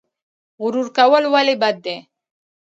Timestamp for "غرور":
0.61-0.87